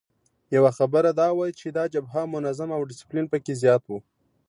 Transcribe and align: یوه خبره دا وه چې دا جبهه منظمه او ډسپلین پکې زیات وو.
یوه 0.55 0.71
خبره 0.77 1.11
دا 1.21 1.27
وه 1.37 1.47
چې 1.59 1.67
دا 1.77 1.83
جبهه 1.93 2.21
منظمه 2.35 2.73
او 2.77 2.83
ډسپلین 2.89 3.25
پکې 3.31 3.53
زیات 3.61 3.83
وو. 3.85 3.97